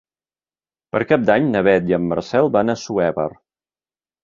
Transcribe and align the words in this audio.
Per 0.95 1.01
Cap 1.11 1.27
d'Any 1.27 1.51
na 1.51 1.61
Beth 1.69 1.93
i 1.93 1.97
en 1.99 2.09
Marcel 2.15 2.51
van 2.59 2.77
a 2.77 2.79
Assuévar. 2.83 3.31